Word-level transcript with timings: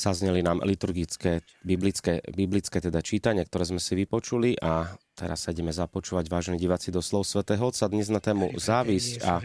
Zazneli 0.00 0.40
nám 0.40 0.64
liturgické, 0.64 1.44
biblické, 1.60 2.24
biblické 2.32 2.80
teda 2.80 3.04
čítania, 3.04 3.44
ktoré 3.44 3.68
sme 3.68 3.76
si 3.76 3.92
vypočuli 3.92 4.56
a 4.56 4.96
teraz 5.12 5.44
sa 5.44 5.52
ideme 5.52 5.76
započúvať, 5.76 6.24
vážení 6.32 6.56
diváci, 6.56 6.88
do 6.88 7.04
slov 7.04 7.28
svätého 7.28 7.60
Otca 7.60 7.84
dnes 7.84 8.08
na 8.08 8.16
tému 8.16 8.56
závisť 8.56 9.20
a 9.20 9.44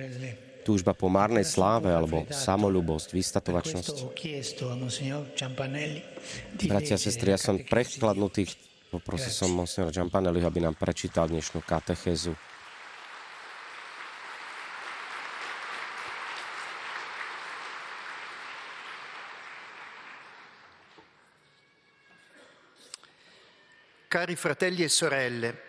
túžba 0.64 0.96
po 0.96 1.12
márnej 1.12 1.44
sláve 1.44 1.92
alebo 1.92 2.24
samolubosť, 2.32 3.12
vystatovačnosť. 3.12 3.96
Bratia 6.72 6.96
a 6.96 7.04
sestry, 7.04 7.36
ja 7.36 7.40
som 7.40 7.60
prechladnutý, 7.60 8.48
poprosil 8.96 9.36
som 9.36 9.52
monsignora 9.52 9.92
Giampanelliho, 9.92 10.48
aby 10.48 10.64
nám 10.64 10.80
prečítal 10.80 11.28
dnešnú 11.28 11.68
katechézu. 11.68 12.32
Cari 24.16 24.38
fratelli 24.38 24.82
e 24.82 24.88
sorelle, 24.88 25.60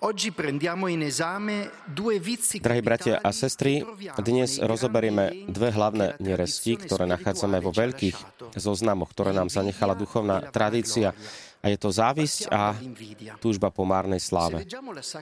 oggi 0.00 0.32
prendiamo 0.32 0.88
in 0.88 1.02
esame 1.02 1.70
due 1.84 2.18
vizi 2.18 2.58
Drahí 2.58 2.82
bratia 2.82 3.22
a 3.22 3.30
sestry, 3.30 3.78
dnes 4.18 4.58
rozoberieme 4.58 5.46
dve 5.46 5.70
hlavné 5.70 6.18
neresti, 6.18 6.82
ktoré 6.82 7.06
nachádzame 7.06 7.62
vo 7.62 7.70
veľkých 7.70 8.50
zoznamoch, 8.58 9.14
ktoré 9.14 9.30
nám 9.30 9.54
zanechala 9.54 9.94
duchovná 9.94 10.50
tradícia 10.50 11.14
a 11.66 11.74
je 11.74 11.78
to 11.82 11.90
závisť 11.90 12.46
a 12.46 12.78
túžba 13.42 13.74
po 13.74 13.82
márnej 13.82 14.22
sláve. 14.22 14.62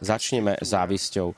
Začneme 0.05 0.61
závisťou. 0.61 1.33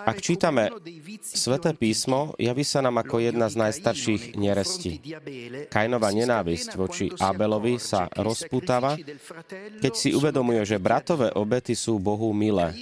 Ak 0.00 0.24
čítame 0.24 0.72
Sveté 1.20 1.76
písmo, 1.76 2.32
javí 2.40 2.64
sa 2.64 2.80
nám 2.80 3.04
ako 3.04 3.20
jedna 3.20 3.52
z 3.52 3.60
najstarších 3.60 4.40
nerestí. 4.40 5.04
Kainova 5.68 6.08
nenávisť 6.08 6.72
voči 6.72 7.12
Abelovi 7.12 7.76
sa 7.76 8.08
rozputáva, 8.16 8.96
keď 9.84 9.92
si 9.92 10.16
uvedomuje, 10.16 10.64
že 10.64 10.80
bratové 10.80 11.28
obety 11.36 11.76
sú 11.76 12.00
Bohu 12.00 12.32
milé. 12.32 12.72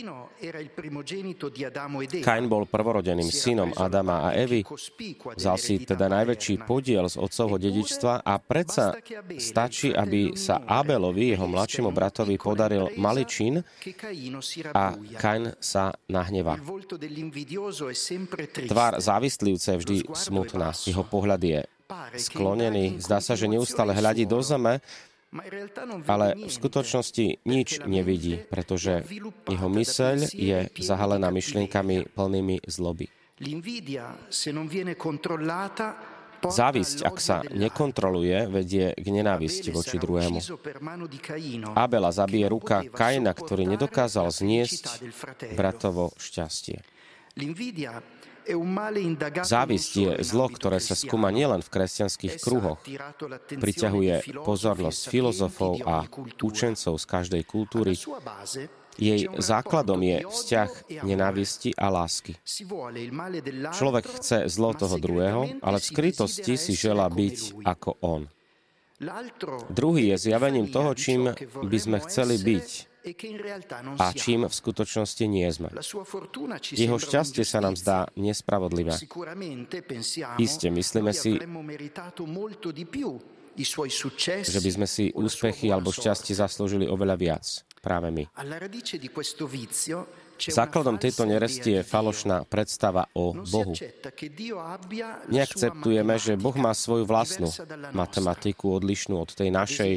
Kain 2.23 2.51
bol 2.51 2.67
prvorodeným 2.67 3.31
synom 3.31 3.70
Adama 3.79 4.27
a 4.27 4.35
Evy, 4.35 4.67
vzal 5.39 5.55
si 5.55 5.79
teda 5.87 6.11
najväčší 6.11 6.67
podiel 6.67 7.07
z 7.07 7.15
otcovho 7.15 7.63
dedičstva 7.63 8.27
a 8.27 8.35
predsa 8.43 8.91
stačí, 9.39 9.95
aby 9.95 10.35
sa 10.35 10.67
Abelovi 10.67 11.32
jeho 11.33 11.47
mladšiemu 11.49 11.91
bratovi 11.91 12.37
podaril 12.37 12.93
malý 13.01 13.25
čin 13.25 13.65
a 14.73 14.95
Kain 15.17 15.57
sa 15.59 15.93
nahneva. 16.07 16.61
Tvár 18.69 18.93
závistlivce 19.01 19.69
je 19.75 19.81
vždy 19.81 19.97
smutná. 20.13 20.77
Jeho 20.85 21.05
pohľad 21.05 21.41
je 21.41 21.61
sklonený. 22.17 23.01
Zdá 23.01 23.21
sa, 23.21 23.37
že 23.37 23.49
neustále 23.49 23.93
hľadí 23.93 24.25
do 24.25 24.41
zeme, 24.41 24.81
ale 26.05 26.37
v 26.37 26.53
skutočnosti 26.53 27.41
nič 27.49 27.81
nevidí, 27.89 28.45
pretože 28.53 29.05
jeho 29.49 29.69
myseľ 29.73 30.17
je 30.29 30.59
zahalená 30.77 31.33
myšlienkami 31.33 32.13
plnými 32.13 32.69
zloby. 32.69 33.09
Závisť, 36.43 37.07
ak 37.07 37.17
sa 37.23 37.47
nekontroluje, 37.55 38.51
vedie 38.51 38.91
k 38.98 39.07
nenávisti 39.07 39.71
voči 39.71 40.03
druhému. 40.03 40.43
Abela 41.79 42.11
zabije 42.11 42.47
ruka 42.51 42.83
Kaina, 42.91 43.31
ktorý 43.31 43.71
nedokázal 43.71 44.27
zniesť 44.35 45.07
bratovo 45.55 46.11
šťastie. 46.19 46.83
Závisť 49.47 49.93
je 49.95 50.11
zlo, 50.27 50.51
ktoré 50.51 50.83
sa 50.83 50.98
skúma 50.98 51.31
nielen 51.31 51.63
v 51.63 51.73
kresťanských 51.79 52.43
kruhoch. 52.43 52.83
Priťahuje 53.47 54.43
pozornosť 54.43 55.01
filozofov 55.07 55.79
a 55.87 56.11
učencov 56.43 56.98
z 56.98 57.05
každej 57.07 57.43
kultúry 57.47 57.95
jej 59.01 59.29
základom 59.41 60.01
je 60.05 60.17
vzťah 60.29 60.71
nenávisti 61.05 61.73
a 61.77 61.89
lásky. 61.89 62.36
Človek 63.73 64.05
chce 64.20 64.39
zlo 64.53 64.77
toho 64.77 64.97
druhého, 65.01 65.48
ale 65.64 65.77
v 65.80 65.89
skrytosti 65.89 66.61
si 66.61 66.73
žela 66.77 67.08
byť 67.08 67.64
ako 67.64 67.91
on. 68.05 68.29
Druhý 69.73 70.14
je 70.14 70.30
zjavením 70.30 70.70
toho, 70.70 70.95
čím 70.95 71.35
by 71.58 71.79
sme 71.80 71.98
chceli 72.07 72.39
byť 72.39 72.69
a 73.98 74.14
čím 74.14 74.47
v 74.47 74.55
skutočnosti 74.55 75.24
nie 75.27 75.51
sme. 75.51 75.74
Jeho 76.70 76.97
šťastie 77.03 77.42
sa 77.42 77.59
nám 77.59 77.74
zdá 77.74 78.07
nespravodlivé. 78.14 78.95
Isté, 80.39 80.70
myslíme 80.70 81.11
si, 81.11 81.35
že 84.47 84.61
by 84.63 84.70
sme 84.70 84.86
si 84.86 85.11
úspechy 85.19 85.67
alebo 85.74 85.91
šťastie 85.91 86.39
zaslúžili 86.39 86.86
oveľa 86.86 87.17
viac 87.19 87.47
práve 87.83 88.15
my. 88.15 88.25
Základom 90.43 90.97
tejto 90.98 91.23
neresti 91.27 91.70
je 91.79 91.83
falošná 91.83 92.47
predstava 92.47 93.07
o 93.15 93.35
Bohu. 93.35 93.75
Neakceptujeme, 95.31 96.15
že 96.19 96.39
Boh 96.39 96.57
má 96.59 96.73
svoju 96.75 97.05
vlastnú 97.07 97.51
matematiku 97.95 98.79
odlišnú 98.79 99.19
od 99.19 99.31
tej 99.35 99.51
našej, 99.51 99.92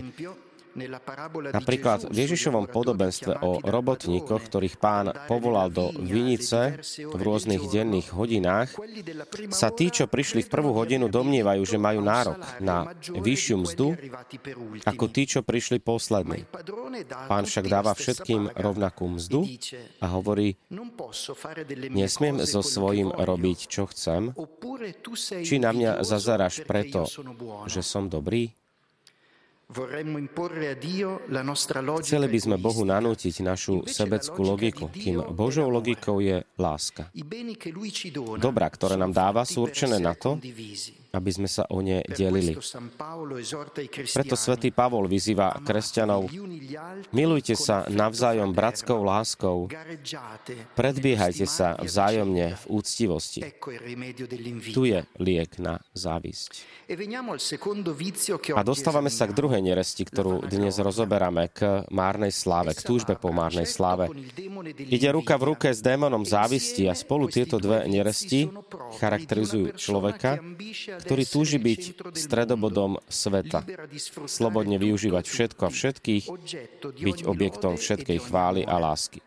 Napríklad 0.76 2.12
v 2.12 2.16
Ježišovom 2.28 2.68
podobenstve 2.68 3.40
o 3.40 3.64
robotníkoch, 3.64 4.44
ktorých 4.52 4.76
pán 4.76 5.08
povolal 5.32 5.72
do 5.72 5.96
vinice 5.96 6.76
v 7.00 7.20
rôznych 7.20 7.64
denných 7.72 8.12
hodinách, 8.12 8.76
sa 9.56 9.72
tí, 9.72 9.88
čo 9.88 10.12
prišli 10.12 10.44
v 10.44 10.52
prvú 10.52 10.76
hodinu, 10.76 11.08
domnievajú, 11.08 11.64
že 11.64 11.80
majú 11.80 12.04
nárok 12.04 12.44
na 12.60 12.92
vyššiu 13.08 13.56
mzdu 13.64 13.88
ako 14.84 15.06
tí, 15.08 15.24
čo 15.24 15.48
prišli 15.48 15.80
poslední. 15.80 16.44
Pán 17.32 17.48
však 17.48 17.66
dáva 17.72 17.96
všetkým 17.96 18.52
rovnakú 18.60 19.08
mzdu 19.16 19.48
a 20.04 20.12
hovorí, 20.12 20.60
nesmiem 21.88 22.44
so 22.44 22.60
svojím 22.60 23.16
robiť, 23.16 23.60
čo 23.72 23.88
chcem, 23.88 24.36
či 25.40 25.56
na 25.56 25.72
mňa 25.72 26.04
zazaráš 26.04 26.68
preto, 26.68 27.08
že 27.72 27.80
som 27.80 28.12
dobrý? 28.12 28.65
Chceli 32.06 32.28
by 32.30 32.40
sme 32.40 32.56
Bohu 32.62 32.86
nanútiť 32.86 33.36
našu 33.42 33.82
sebeckú 33.90 34.46
logiku, 34.46 34.94
kým 34.94 35.34
Božou 35.34 35.74
logikou 35.74 36.22
je 36.22 36.46
láska. 36.56 37.12
Dobrá, 38.40 38.68
ktoré 38.72 38.96
nám 38.96 39.12
dáva, 39.12 39.44
sú 39.44 39.68
určené 39.68 40.00
na 40.00 40.16
to, 40.16 40.40
aby 41.16 41.32
sme 41.32 41.48
sa 41.48 41.64
o 41.72 41.80
ne 41.80 42.04
delili. 42.12 42.60
Preto 44.12 44.36
svätý 44.36 44.76
Pavol 44.76 45.08
vyzýva 45.08 45.64
kresťanov, 45.64 46.28
milujte 47.16 47.56
sa 47.56 47.88
navzájom 47.88 48.52
bratskou 48.52 49.00
láskou, 49.00 49.72
predbiehajte 50.76 51.48
sa 51.48 51.80
vzájomne 51.80 52.60
v 52.60 52.64
úctivosti. 52.68 53.40
Tu 54.76 54.82
je 54.92 55.00
liek 55.24 55.56
na 55.56 55.80
závisť. 55.96 56.68
A 58.52 58.62
dostávame 58.68 59.08
sa 59.08 59.26
k 59.26 59.34
druhej 59.34 59.64
neresti, 59.64 60.04
ktorú 60.04 60.44
dnes 60.44 60.76
rozoberáme, 60.76 61.48
k 61.56 61.88
márnej 61.96 62.36
sláve, 62.36 62.76
k 62.76 62.84
túžbe 62.84 63.16
po 63.16 63.32
márnej 63.32 63.66
sláve. 63.66 64.12
Ide 64.84 65.16
ruka 65.16 65.40
v 65.40 65.56
ruke 65.56 65.72
s 65.72 65.80
démonom 65.80 66.28
závisti 66.46 66.86
a 66.86 66.94
spolu 66.94 67.26
tieto 67.26 67.58
dve 67.58 67.90
neresti 67.90 68.46
charakterizujú 69.02 69.74
človeka, 69.74 70.38
ktorý 71.02 71.24
túži 71.26 71.58
byť 71.58 72.14
stredobodom 72.14 73.02
sveta, 73.10 73.66
slobodne 74.30 74.78
využívať 74.78 75.26
všetko 75.26 75.62
a 75.66 75.74
všetkých, 75.74 76.24
byť 76.86 77.18
objektom 77.26 77.82
všetkej 77.82 78.18
chvály 78.30 78.62
a 78.62 78.78
lásky. 78.78 79.26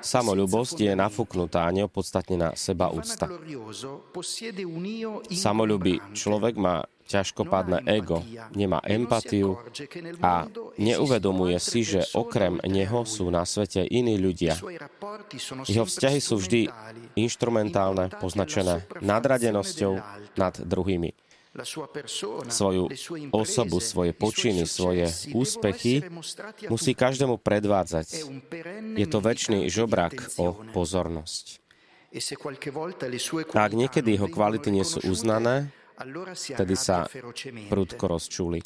Samolubosť 0.00 0.76
je 0.80 0.92
nafúknutá 0.96 1.68
a 1.68 1.74
neopodstatnená 1.74 2.56
seba 2.56 2.88
úcta. 2.88 3.28
Samolubý 5.30 5.94
človek 6.16 6.54
má 6.56 6.88
ťažkopádne 7.04 7.84
ego, 7.84 8.24
nemá 8.56 8.80
empatiu 8.84 9.60
a 10.24 10.48
neuvedomuje 10.80 11.60
si, 11.60 11.84
že 11.84 12.08
okrem 12.16 12.58
neho 12.64 13.04
sú 13.04 13.28
na 13.28 13.44
svete 13.44 13.84
iní 13.84 14.16
ľudia. 14.16 14.56
Jeho 15.68 15.84
vzťahy 15.84 16.18
sú 16.20 16.40
vždy 16.40 16.68
inštrumentálne, 17.16 18.08
poznačené 18.16 18.88
nadradenosťou 19.04 19.92
nad 20.40 20.54
druhými. 20.64 21.12
Svoju 22.50 22.90
osobu, 23.30 23.78
svoje 23.78 24.10
počiny, 24.10 24.66
svoje 24.66 25.06
úspechy 25.38 26.02
musí 26.66 26.98
každému 26.98 27.38
predvádzať. 27.38 28.26
Je 28.98 29.06
to 29.06 29.22
väčší 29.22 29.70
žobrak 29.70 30.34
o 30.34 30.58
pozornosť. 30.74 31.62
A 33.54 33.58
ak 33.66 33.72
niekedy 33.74 34.18
jeho 34.18 34.26
kvality 34.26 34.74
nie 34.74 34.82
sú 34.82 35.02
uznané, 35.06 35.70
Vtedy 35.94 36.74
sa 36.74 37.06
prudko 37.70 38.04
rozčúli. 38.10 38.58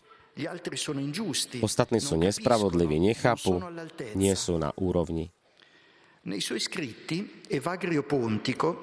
Ostatní 1.59 1.99
sú 1.99 2.15
nespravodliví, 2.15 3.03
nechápu, 3.03 3.59
nie 4.15 4.33
sú 4.39 4.57
na 4.57 4.71
úrovni. 4.79 5.35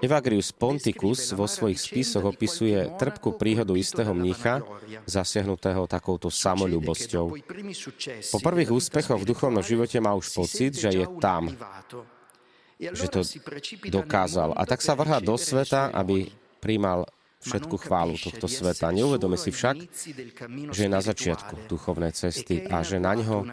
Evagrius 0.01 0.49
Ponticus 0.55 1.21
vo 1.35 1.45
svojich 1.45 1.77
spisoch 1.77 2.25
opisuje 2.25 2.89
trpkú 2.97 3.37
príhodu 3.37 3.75
istého 3.77 4.17
mnícha, 4.17 4.65
zasiahnutého 5.05 5.85
takouto 5.85 6.33
samolúbosťou. 6.33 7.25
Po 8.33 8.39
prvých 8.41 8.71
úspechoch 8.73 9.19
v 9.21 9.29
duchovnom 9.29 9.61
živote 9.61 10.01
má 10.01 10.17
už 10.17 10.33
pocit, 10.33 10.73
že 10.73 10.89
je 10.89 11.05
tam, 11.21 11.53
že 12.79 13.07
to 13.13 13.21
dokázal. 13.93 14.57
A 14.57 14.65
tak 14.65 14.81
sa 14.81 14.97
vrhá 14.97 15.21
do 15.21 15.37
sveta, 15.37 15.93
aby 15.93 16.33
príjmal 16.63 17.05
všetku 17.41 17.75
chválu 17.77 18.15
tohto 18.15 18.47
sveta. 18.47 18.93
Neuvedome 18.93 19.35
si 19.35 19.51
však, 19.51 19.75
že 20.71 20.81
je 20.85 20.89
na 20.91 21.01
začiatku 21.01 21.67
duchovnej 21.67 22.13
cesty 22.15 22.65
a 22.69 22.81
že 22.81 23.01
na 23.01 23.17
ňo 23.17 23.45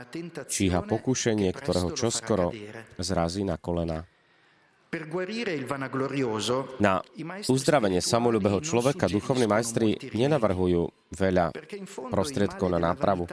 číha 0.46 0.84
pokušenie, 0.84 1.50
ktorého 1.52 1.90
čoskoro 1.96 2.54
zrazí 3.00 3.42
na 3.42 3.56
kolena. 3.56 4.06
Na 6.76 6.94
uzdravenie 7.48 8.00
samolubého 8.04 8.60
človeka 8.60 9.08
duchovní 9.08 9.48
majstri 9.48 9.96
nenavrhujú 10.12 10.92
veľa 11.16 11.56
prostriedkov 12.12 12.68
na 12.68 12.92
nápravu. 12.92 13.24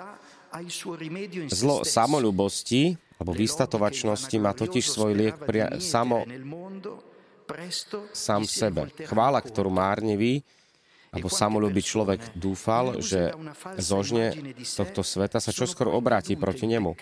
Zlo 1.52 1.84
samolubosti 1.84 2.96
alebo 3.20 3.36
výstatovačnosti 3.36 4.36
má 4.40 4.56
totiž 4.56 4.86
svoj 4.88 5.12
liek 5.12 5.36
pria- 5.44 5.84
samo 5.84 6.24
sám 8.14 8.44
sebe. 8.46 8.90
Chvála, 9.06 9.40
ktorú 9.42 9.74
márnevý 9.74 10.42
alebo 11.10 11.26
samolubý 11.26 11.82
človek 11.82 12.38
dúfal, 12.38 13.02
že 13.02 13.34
zožne 13.82 14.54
z 14.62 14.72
tohto 14.78 15.02
sveta 15.02 15.42
sa 15.42 15.50
čoskoro 15.50 15.90
obráti 15.90 16.38
proti 16.38 16.70
nemu 16.70 16.94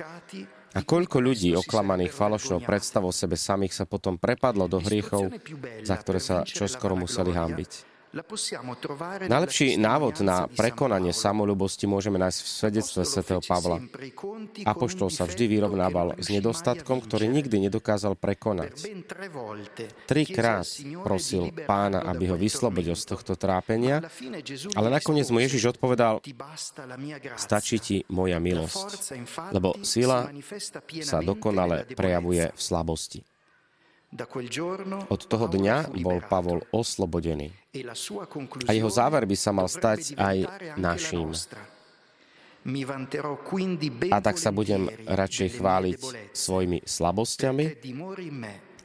a 0.78 0.80
koľko 0.86 1.18
ľudí 1.20 1.58
oklamaných 1.58 2.14
falošnou 2.14 2.62
predstavou 2.62 3.10
sebe 3.10 3.34
samých 3.34 3.74
sa 3.74 3.86
potom 3.90 4.16
prepadlo 4.16 4.70
do 4.70 4.78
hriechov, 4.78 5.34
za 5.82 5.96
ktoré 5.98 6.20
sa 6.22 6.46
čoskoro 6.46 6.94
museli 6.94 7.34
hambiť. 7.34 7.97
Najlepší 9.28 9.78
návod 9.78 10.25
na 10.25 10.50
prekonanie 10.50 11.14
samolubosti 11.14 11.86
môžeme 11.86 12.18
nájsť 12.18 12.40
v 12.40 12.50
svedectve 12.50 13.02
svätého 13.06 13.42
Pavla. 13.44 13.84
Apoštol 14.66 15.10
sa 15.14 15.30
vždy 15.30 15.46
vyrovnával 15.48 16.18
s 16.18 16.31
nedostatkom, 16.34 17.04
ktorý 17.04 17.30
nikdy 17.30 17.69
nedokázal 17.69 18.18
prekonať. 18.18 18.74
Trikrát 20.10 20.68
prosil 21.06 21.54
pána, 21.68 22.04
aby 22.10 22.31
ho 22.31 22.38
vyslobodil 22.40 22.98
z 22.98 23.06
tohto 23.06 23.38
trápenia, 23.38 24.02
ale 24.74 24.88
nakoniec 24.90 25.28
mu 25.30 25.38
Ježiš 25.44 25.78
odpovedal, 25.78 26.24
stačí 27.38 27.78
ti 27.78 27.98
moja 28.10 28.42
milosť, 28.42 28.90
lebo 29.54 29.78
sila 29.86 30.31
sa 31.06 31.22
dokonale 31.22 31.86
prejavuje 31.94 32.50
v 32.52 32.62
slabosti. 32.62 33.22
Od 35.07 35.21
toho 35.27 35.45
dňa 35.51 36.00
bol 36.00 36.24
Pavol 36.24 36.63
oslobodený. 36.71 37.51
E 37.75 37.83
A 38.65 38.71
jeho 38.71 38.88
záver 38.88 39.27
by 39.27 39.36
sa 39.36 39.51
mal 39.51 39.68
stať 39.68 40.15
aj 40.15 40.38
naším. 40.80 41.36
A 44.12 44.18
tak 44.24 44.36
sa 44.39 44.51
budem 44.51 44.88
radšej 45.07 45.50
chváliť 45.59 46.00
svojimi 46.31 46.83
slabosťami, 46.88 47.65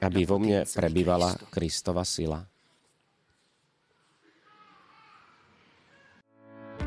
aby 0.03 0.21
vo 0.27 0.37
mne 0.43 0.67
prebývala 0.67 1.39
Kristova 1.55 2.03
sila. 2.03 2.52